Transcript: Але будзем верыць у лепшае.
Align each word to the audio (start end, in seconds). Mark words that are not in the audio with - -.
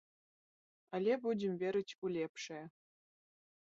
Але 0.97 1.13
будзем 1.27 1.53
верыць 1.65 1.97
у 2.07 2.11
лепшае. 2.17 2.63